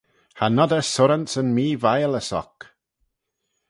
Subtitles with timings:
[0.37, 2.57] Cha nod eh surranse yn mee-viallys oc.